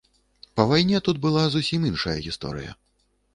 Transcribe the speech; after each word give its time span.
Па 0.59 0.63
вайне 0.71 1.01
тут 1.07 1.19
была 1.25 1.43
зусім 1.57 1.85
іншая 1.91 2.17
гісторыя. 2.29 2.75